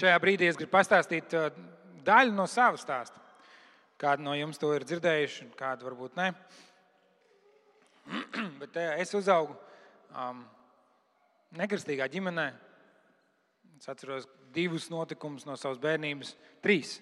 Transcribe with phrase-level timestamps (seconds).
[0.00, 1.50] Šajā brīdī es gribu pastāstīt uh,
[2.06, 3.20] daļu no sava stāsta.
[4.00, 6.30] Kādi no jums to ir dzirdējuši, kādi varbūt ne.
[8.62, 9.58] Bet uh, es uzaugu
[10.16, 10.40] um,
[11.60, 12.48] nekristīgā ģimenē.
[13.76, 14.24] Es atceros
[14.56, 16.32] divus notikumus no savas bērnības,
[16.64, 16.96] trīs,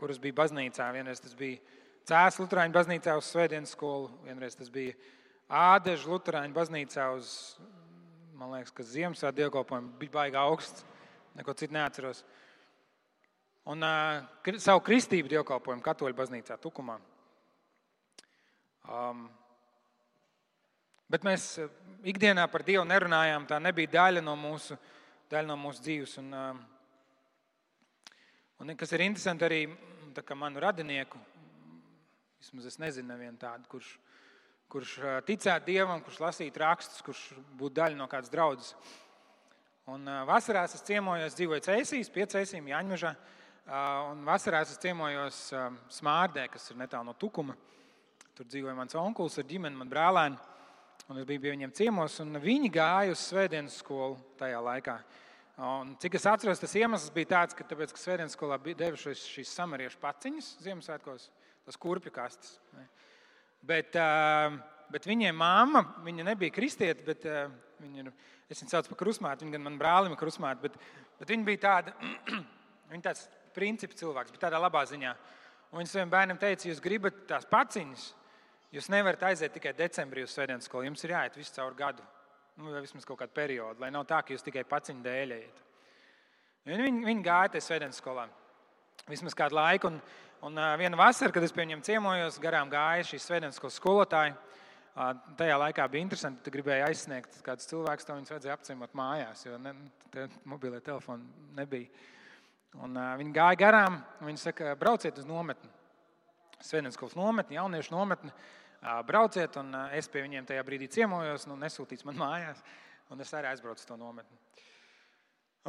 [0.00, 0.88] kuras bija baznīcā.
[0.96, 1.60] Vienreiz tas bija
[2.08, 4.96] Cēlā Lutāņu baznīcā uz Svētdienas skolu, vienreiz tas bija
[5.52, 7.58] Ādeža Lutāņu baznīcā uz,
[8.40, 10.94] man liekas, ka Ziemassvētku dievkalpojumu bija baigi augsts.
[11.38, 12.24] Neko citu neatceros.
[13.70, 16.96] Un uh, savu kristību dievkalpojumu katoļu baznīcā Tukumā.
[18.88, 19.28] Um,
[21.06, 21.60] bet mēs
[22.02, 23.46] ikdienā par Dievu nerunājām.
[23.46, 24.74] Tā nebija daļa no mūsu,
[25.30, 26.16] daļa no mūsu dzīves.
[26.24, 28.16] Un, uh,
[28.58, 29.62] un kas ir interesanti arī
[30.34, 31.20] manu radinieku,
[32.40, 33.92] vismaz es nezinu, nevienu tādu, kurš,
[34.72, 34.96] kurš
[35.28, 37.22] ticētu Dievam, kurš lasītu rakstus, kurš
[37.60, 38.74] būtu daļa no kādas draudzes.
[39.88, 43.12] Un vasarās es ciemojos, dzīvoju Cēsīs, piecēsīm, Jāņmežā.
[44.10, 45.38] Un vasarās es ciemojos
[45.96, 47.54] Smārdē, kas ir netālu no Tukuma.
[48.36, 50.36] Tur dzīvoja mans onkulis ar ģimeni, man brālēni.
[51.08, 54.98] Un es biju pie viņiem ciemos, un viņi gāja uz svētdienas skolu tajā laikā.
[55.64, 59.24] Un, cik es atceros, tas iemesls bija tāds, ka, tāpēc, ka svētdienas skolā bija devušas
[59.32, 61.30] šīs samariešu paciņas Ziemassvētkos,
[61.64, 62.58] tas kurpju kastes.
[63.64, 63.96] Bet,
[64.92, 67.26] bet viņiem māma, viņa nebija kristieta, bet
[67.78, 68.12] viņa ir
[68.48, 70.76] Es viņu saucu par krusmātu, viņa gan man brālim ir krusmāta, bet,
[71.20, 71.92] bet viņa bija tāda,
[72.92, 75.10] viņa tāds principu cilvēks, bet tādā labā ziņā.
[75.68, 78.06] Un viņa saviem bērniem teica, jūs gribat tās paciņas,
[78.72, 82.06] jūs nevarat aiziet tikai decembrī uz svētdienas skolu, jums ir jāiet visu caur gadu,
[82.56, 85.60] nu, vai vismaz kaut kādu periodu, lai nav tā, ka jūs tikai paciņu dēļ ejat.
[86.72, 88.24] Viņi, viņi gāja tajā svētdienas skolā
[89.08, 90.00] vismaz kādu laiku, un,
[90.48, 94.36] un viena vasara, kad es pie viņiem ciemojos, garām gāja šīs svētdienas skolas skolotāji.
[95.38, 99.58] Tajā laikā bija interesanti, ka gribēja aizsniegt kādus cilvēkus, to viņus vajadzēja apciemot mājās, jo
[99.62, 99.74] ne,
[100.48, 101.86] mobilie telefoni nebija.
[102.82, 105.70] Un, uh, viņi gāja garām, viņi saka, brauciet uz nometni.
[106.58, 108.34] Svētdienas nometni, jauniešu nometni.
[108.82, 112.62] Uh, brauciet, un uh, es pie viņiem tajā brīdī ciemojos, nu, nesūtīts man mājās,
[113.14, 114.38] un es arī aizbraucu to nometni.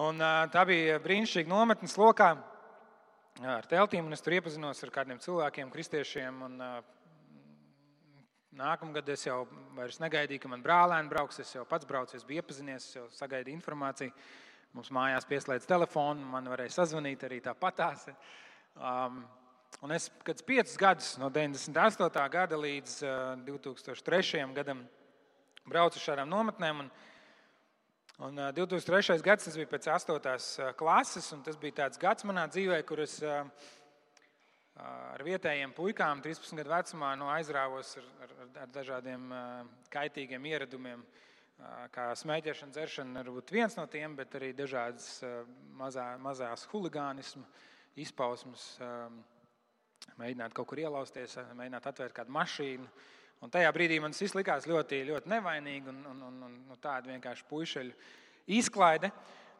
[0.01, 2.33] Un, uh, tā bija brīnišķīga nometnes lokā
[3.45, 6.47] ar teltīm, un es tur iepazinos ar kādiem cilvēkiem, kristiešiem.
[6.49, 6.98] Un, uh,
[8.57, 9.43] Nākamgad es jau
[10.01, 11.37] negaidīju, ka man brālēni brauks.
[11.43, 14.13] Es jau pats braucu, es biju iepazinies, es jau sagaidīju informāciju.
[14.73, 18.07] Mums mājās pieslēdz telefonu, man varēja sazvanīt arī tāpatās.
[18.73, 19.21] Um,
[19.85, 22.25] un es pēc piecus gadus, no 98.
[22.33, 23.13] gada līdz uh,
[23.45, 24.41] 2003.
[24.57, 24.81] gadam,
[25.69, 26.85] braucu uz šādām nometnēm.
[26.85, 26.91] Un,
[28.31, 29.21] un, uh, 2003.
[29.25, 30.17] gads tas bija pēc 8.
[30.17, 33.21] Uh, klases, un tas bija tāds gads manā dzīvē, kur es.
[33.21, 33.45] Uh,
[34.79, 39.25] ar vietējiem puikām, 13 gadu vecumā, nu, aizrāvos ar, ar, ar dažādiem
[39.93, 41.03] kaitīgiem ieradumiem.
[41.91, 45.19] Kā smēķēšana, dzeršana var būt viens no tiem, bet arī dažādas
[45.75, 47.43] mazā, mazās huligānismu
[47.99, 48.63] izpausmes,
[50.21, 52.87] mēģināt kaut kur ielausties, mēģināt atvērt kādu mašīnu.
[53.43, 57.47] Un tajā brīdī man tas likās ļoti, ļoti nevainīgi un, un, un, un tāda vienkārši
[57.51, 57.93] puišeļu
[58.55, 59.11] izklaide.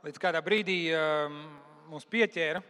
[0.07, 1.39] Līdz kādā brīdī um,
[1.91, 2.63] mums pieķēra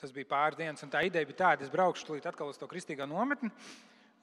[0.00, 2.68] tas bija pāris dienas, un tā ideja bija tāda, es braukšu tūlīt atkal uz to
[2.70, 3.50] kristīgā nometni.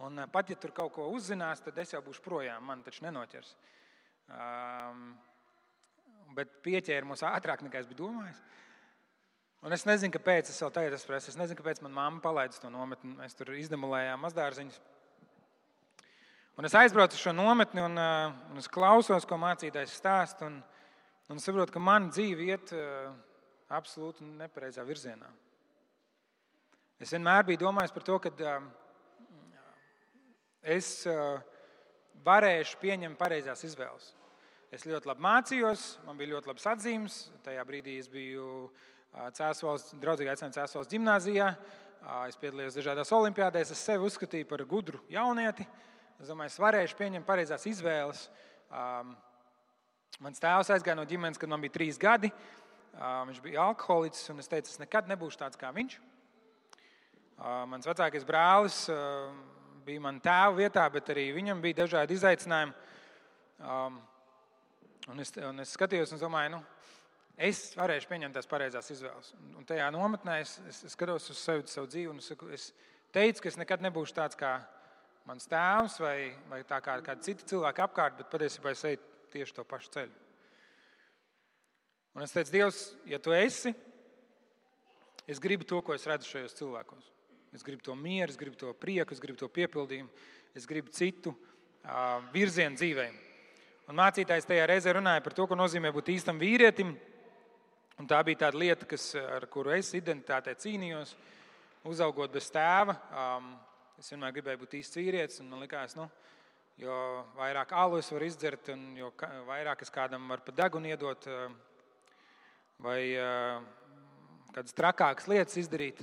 [0.01, 2.63] Un uh, pat ja tur kaut ko uzzinās, tad es jau būšu projām.
[2.65, 3.53] Man taču nenoķers.
[4.31, 5.11] Um,
[6.37, 8.41] bet pieķēra mūs ātrāk nekā es biju domājis.
[9.61, 11.17] Un es nezinu, kāpēc es vēl tagad esmu.
[11.19, 13.13] Es nezinu, kāpēc manā mamma palaida to nometni.
[13.19, 14.79] Mēs tur izdemolējām mazdārziņus.
[16.57, 20.49] Un es aizbraucu uz šo nometni, un, uh, un es klausos, ko mācītājs stāsta.
[20.49, 20.57] Un,
[21.31, 23.13] un saprotu, ka mana dzīve iet uh,
[23.71, 25.29] absolūti nepareizā virzienā.
[27.01, 28.67] Es vienmēr biju domājis par to, ka um,
[30.61, 31.39] es uh,
[32.25, 34.11] varēšu pieņemt pareizās izvēles.
[34.71, 37.15] Es ļoti labi mācījos, man bija ļoti labs atzīmes.
[37.43, 41.49] Tajā brīdī es biju uh, Cēlons, draudzīgā aicinājuma Cēlons gimnājā.
[42.01, 43.73] Uh, es piedalījos dažādās olimpiādēs.
[43.73, 45.65] Es sevi uzskatīju par gudru jaunieti.
[46.21, 48.27] Es domāju, es varēšu pieņemt pareizās izvēles.
[48.69, 49.15] Um,
[50.21, 52.29] mans tēvs aizgāja no ģimenes, kad man bija trīs gadi.
[52.99, 55.97] Viņš bija alkoholiķis, un es teicu, es nekad nebūšu tāds kā viņš.
[57.71, 58.83] Mans vecākais brālis
[59.85, 62.73] bija manā tēva vietā, bet arī viņam bija dažādi izaicinājumi.
[65.09, 66.59] Un es, un es skatījos un domāju, nu,
[67.41, 69.31] es varēšu pieņemt tās pareizās izvēles.
[69.57, 72.67] Un tajā nometnē es, es, es skatos uz sevi, savu dzīvi, un es, saku, es
[73.15, 74.59] teicu, ka es nekad nebūšu tāds kā
[75.25, 76.17] mans tēvs vai,
[76.51, 79.01] vai tā kā kādi citi cilvēki apkārt, bet patiesībā es eju
[79.33, 80.30] tieši to pašu ceļu.
[82.11, 83.71] Un es teicu, Dievs, ja tu esi,
[85.31, 87.05] es gribu to, ko es redzu šajos cilvēkos.
[87.55, 90.11] Es gribu to mieru, es gribu to prieku, es gribu to piepildījumu,
[90.55, 93.05] es gribu citu uh, virzienu dzīvē.
[93.87, 96.93] Un mācītājs tajā reizē runāja par to, ko nozīmē būt īstam vīrietim.
[97.99, 101.15] Un tā bija tāda lieta, kas, ar kuru es identitātē cīnījos,
[101.87, 102.95] uzaugot bez tēva.
[103.15, 103.51] Um,
[103.99, 106.11] es vienmēr gribēju būt īsts vīrietis, un man likās, nu,
[106.81, 106.95] jo
[107.39, 109.11] vairāk alu es varu izdzert, un jo
[109.47, 111.27] vairāk es kādam varu pa degunu iedot,
[112.81, 113.01] vai
[114.51, 116.01] kādas trakākas lietas izdarīt.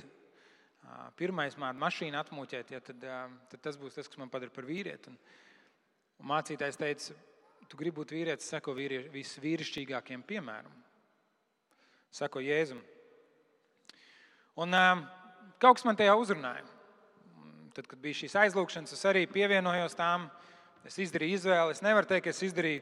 [1.19, 3.03] Pirmais mākslinieks mašīnu atmūķēt, ja, tad,
[3.51, 5.11] tad tas būs tas, kas man padara par vīrieti.
[5.11, 5.19] Un,
[6.19, 7.17] un mācītājs teica,
[7.69, 10.73] tu gribi būt vīrietis, seko vīrie, visvīrišķīgākiem piemēram.
[12.15, 12.81] Sako Jēzum.
[14.59, 14.73] Un
[15.61, 16.65] kaut kas man tajā uzrunāja.
[17.75, 20.25] Tad, kad bija šīs aizlūgšanas, es arī pievienojos tām.
[20.87, 21.75] Es izdarīju izvēli.
[21.75, 22.81] Es nevaru teikt, ka es izdarīju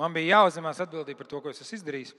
[0.00, 2.14] man bija jāuzņemās atbildība par to, ko es esmu izdarījis.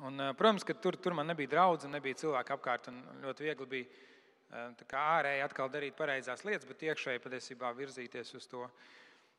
[0.00, 2.90] Un, protams, ka tur, tur man nebija draugi, nebija cilvēki apkārt.
[3.22, 8.64] Ļoti viegli bija ārēji atkal darīt pareizās lietas, bet iekšēji patiesībā virzīties uz to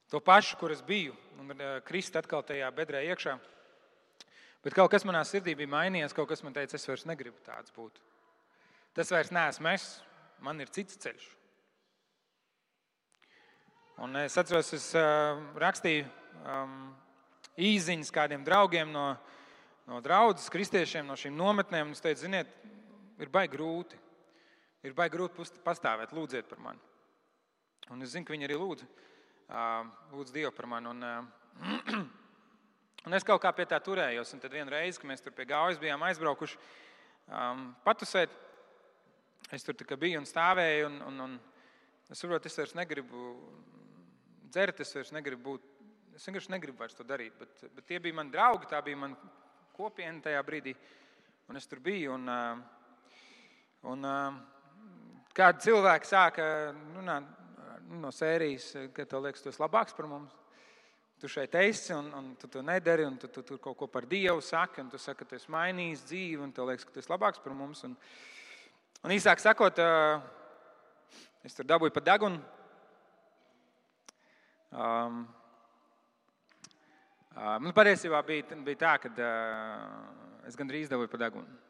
[0.10, 3.38] to pašu, kur es biju, un eh, krist atkal tajā bedrē iekšā.
[4.66, 7.74] Bet kaut kas manā sirdī bija mainījies, kaut kas man teica, es vairs negribu tāds
[7.74, 8.00] būt.
[8.98, 9.88] Tas vairs neesmu es,
[10.42, 11.26] man ir cits ceļš.
[14.06, 14.88] Un es atceros, es
[15.62, 16.04] rakstīju
[16.44, 16.90] um,
[17.58, 19.08] īsiņas kādiem draugiem no,
[19.88, 21.94] no draudzes, kristiešiem, no šīm nometnēm.
[21.96, 22.52] Es teicu, ziniet,
[23.22, 24.02] ir baigi grūti.
[24.86, 26.82] Ir baigi grūti pastāvēt, lūdziet par mani.
[27.94, 28.88] Un es zinu, ka viņi arī lūdza
[29.50, 30.88] lūdzu Dievu par mani.
[30.88, 31.04] Un,
[33.06, 34.34] un es kaut kā pie tā turējos.
[34.34, 36.58] Un tad vienā reizē, kad mēs tur pie gaujas bijām aizbraukuši
[37.30, 38.32] um, patusēt,
[39.54, 40.90] es tur biju un stāvēju.
[40.90, 41.38] Un, un, un
[42.10, 43.36] es saprotu, es vairs negribu
[44.50, 45.72] dzert, es vairs negribu būt.
[46.16, 47.36] Es vienkārši negribu vairs to darīt.
[47.40, 49.32] Bet, bet tie bija mani draugi, tā bija mana
[49.76, 50.76] kopiena tajā brīdī.
[51.52, 52.16] Un es tur biju.
[52.16, 52.30] Un,
[53.92, 54.12] un,
[55.36, 56.46] kādi cilvēki sāka
[56.96, 57.34] runāt
[57.86, 60.34] Nu, no sērijas, ka tev liekas, tu esi labāks par mums.
[61.22, 64.08] Tu šeit esi un, un tu to nedari, un tu, tu tur kaut ko par
[64.10, 67.04] Dievu saki, un tu saki, ka tu esi mainījis dzīvi, un tev liekas, ka tu
[67.04, 67.84] esi labāks par mums.
[67.88, 67.94] Un,
[69.06, 69.80] un īsāk sakot,
[71.46, 72.42] es tur dabūju pa degunu.
[74.76, 75.22] Um,
[77.36, 81.64] man patiesībā bija, bija tā, ka uh, es gandrīz dabūju pa degunu.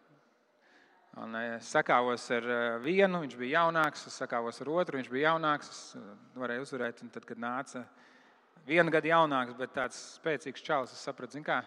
[1.15, 5.29] Un es sakāvos ar eh, vienu, viņš bija jaunāks, es sakāvos ar otru, viņš bija
[5.29, 5.69] jaunāks.
[5.71, 6.09] Es eh,
[6.41, 7.85] varēju uzvarēt, un tad, kad nāca
[8.67, 11.61] viena gada jaunāks, bet tāds spēcīgs čalis, es sapratu, kā,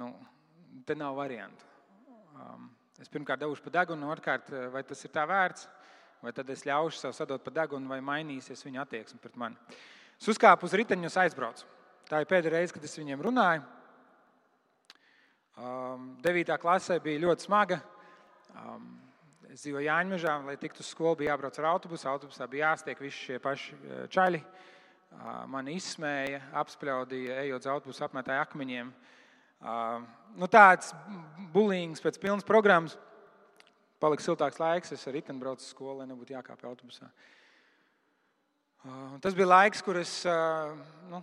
[0.00, 0.10] nu,
[0.88, 1.68] te nav variantu.
[2.34, 2.66] Um,
[2.98, 5.68] es pirmkārt devušu pa degunu, otrkārt, eh, vai tas ir tā vērts,
[6.26, 9.78] vai tad es ļaušu sev sadot pa degunu, vai mainīsies viņa attieksme pret mani.
[10.18, 11.77] Es uzkāpu uz riteņu un aizbraucu.
[12.08, 13.60] Tā ir pēdējā reize, kad es viņiem runāju.
[15.60, 16.54] Um, 9.
[16.62, 17.76] klasē bija ļoti smaga.
[18.56, 18.86] Um,
[19.52, 22.08] es dzīvoju Jāņmežā, lai tiktu uz skolu, bija jābrauc ar autobusu.
[22.08, 24.40] Autobusā bija jāstiek visi šie paši uh, čaļi.
[24.40, 28.88] Uh, mani izsmēja, apspļaudīja, ejot uz autobusu, apmetāja akmeņiem.
[29.60, 30.00] Uh,
[30.40, 30.94] nu, tāds
[31.52, 32.96] bulīgs pēc pilnas programmas.
[34.00, 37.12] Palika siltāks laiks, es ar riteni braucu uz skolu, lai nebūtu jākāpj autobusā.
[39.20, 40.22] Tas bija laiks, kur es
[41.10, 41.18] nu,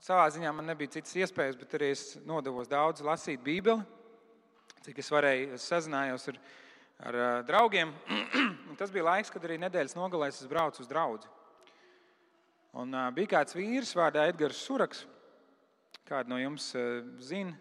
[0.00, 3.84] savā ziņā man nebija citas iespējas, bet arī es nodevos daudz lasīt Bībeli.
[4.80, 6.40] Cik es varēju, es sazinājos ar
[7.00, 7.92] ar draugiem.
[8.78, 11.28] Tas bija laiks, kad arī nedēļas nogalēs es braucu uz draugu.
[12.76, 15.04] Un, uh, bija kāds vīrs vārdā Edgars Suraks.
[16.06, 17.56] Kādu no jums uh, zina?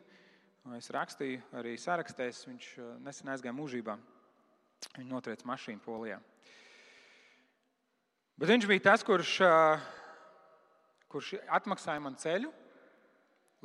[0.77, 2.43] Es rakstīju arī sarakstēs.
[2.49, 3.95] Viņš uh, nesen aizgāja mūžībā.
[4.97, 6.19] Viņa notriec mašīnu polijā.
[8.39, 9.87] Bet viņš bija tas, kurš, uh,
[11.09, 12.51] kurš atmaksāja man ceļu,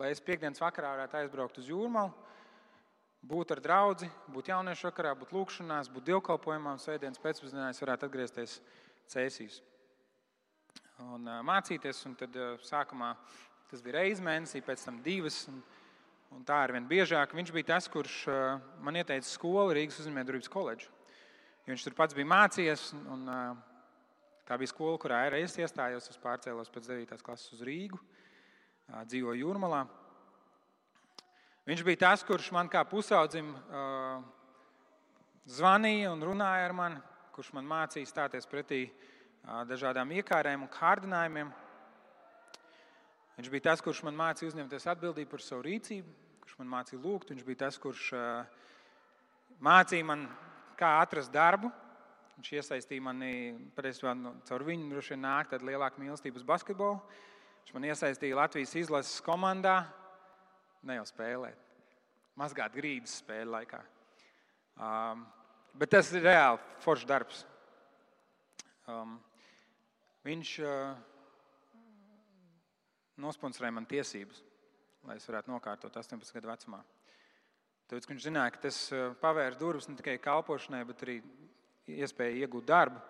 [0.01, 2.13] lai es piekdienas vakarā varētu aizbraukt uz jūrmālu
[3.25, 8.09] būt ar draugu, būt jauniešu vakarā, būt lūkšanās, būt dievkalpojumā un svētdienas pēcpusdienā es varētu
[8.09, 8.59] atgriezties
[9.13, 9.63] cēsīs
[11.03, 12.05] un mācīties.
[12.09, 12.37] Un tad
[12.67, 13.15] sākumā
[13.71, 15.45] tas bija reizes mēnesī, pēc tam divas.
[15.51, 15.63] Un,
[16.35, 17.35] un tā ir vien biežāk.
[17.37, 18.25] Viņš bija tas, kurš
[18.85, 20.91] man ieteica skolu Rīgas uzņēmējdarbības koledžu.
[21.69, 22.91] Viņš tur pats bija mācījies.
[23.03, 23.29] Un,
[24.45, 26.11] tā bija skola, kurā es iestājos.
[26.11, 27.23] Es pārcēlos pēc 9.
[27.25, 27.99] klases uz Rīgu,
[29.09, 29.83] dzīvoju Jūrmalā.
[31.65, 33.55] Viņš bija tas, kurš man kā pusaudzim
[35.49, 37.01] zvanīja un runāja ar mani,
[37.33, 38.87] kurš man mācīja stāties pretī
[39.69, 41.53] dažādām iekārēm un kārdinājumiem.
[43.35, 46.13] Viņš bija tas, kurš man mācīja uzņemties atbildību par savu rīcību,
[46.45, 47.33] kurš man mācīja lūgt.
[47.33, 48.13] Viņš bija tas, kurš
[49.65, 50.29] mācīja man,
[50.79, 51.73] kā atrast darbu.
[52.35, 53.35] Viņš iesaistīja mani,
[53.76, 56.99] patiesībā no, caur viņu droši vien nāk tāda lielāka mīlestība uz basketbolu.
[57.62, 59.85] Viņš man iesaistīja Latvijas izlases komandā,
[60.85, 61.61] ne jau spēlēt,
[62.41, 63.81] mazgāt grīdas spēļu laikā.
[64.75, 65.23] Um,
[65.79, 67.45] bet tas ir reāli foršs darbs.
[68.91, 69.14] Um,
[70.26, 70.99] viņš uh,
[73.23, 74.43] nosponsorēja man tiesības,
[75.07, 76.83] lai es varētu nokārtot 18 gadu vecumā.
[77.88, 81.21] Tāpēc viņš zināja, ka tas uh, pavērs durvis ne tikai kalpošanai, bet arī
[81.91, 83.00] iespēju iegūt darbu.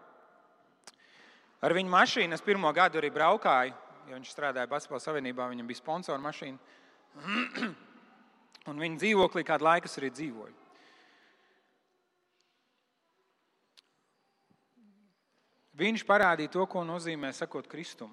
[1.65, 3.73] Ar viņu mašīnu es pirmo gadu arī braukāju,
[4.09, 6.59] jo viņš strādāja Basketbalu savienībā, viņam bija sponsora mašīna.
[8.69, 10.61] Un viņa dzīvoklī kādu laiku arī dzīvoju.
[15.75, 18.13] Viņš parādīja to, ko nozīmē sakot Kristum.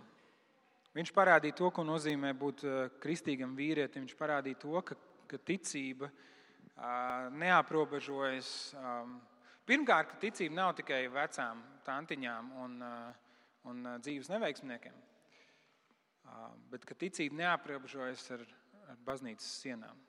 [0.98, 4.08] Viņš parādīja to, ko nozīmē būt uh, kristīgam vīrietim.
[4.08, 4.98] Viņš parādīja to, ka,
[5.30, 8.50] ka ticība uh, neaprobežojas.
[9.70, 13.32] Pirmkārt, ticība nav tikai vecām tantiņām un, uh,
[13.70, 14.96] un dzīves neveiksmniekiem,
[16.72, 18.46] bet ka ticība neaprobežojas ar,
[18.90, 20.00] ar baznīcas sienām.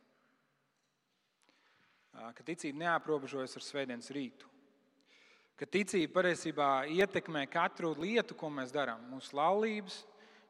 [2.12, 4.48] Ka ticība neaprobežojas ar svētdienas rītu
[5.62, 9.04] ka ticība patiesībā ietekmē katru lietu, ko mēs darām.
[9.12, 10.00] Mūsu laulības,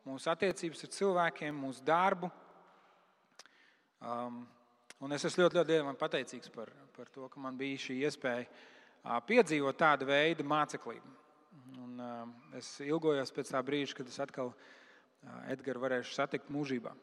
[0.08, 2.30] mūsu attiecības ar cilvēkiem, mūsu darbu.
[4.00, 4.38] Um,
[5.04, 8.46] un es esmu ļoti, ļoti Dievam pateicīgs par, par to, ka man bija šī iespēja
[8.46, 8.62] uh,
[9.28, 11.14] piedzīvot tādu veidu māceklību.
[11.82, 12.02] Un,
[12.58, 14.52] es ilgojos pēc tā brīža, kad es atkal
[15.50, 16.94] Edgars varēšu satikt mūžībā.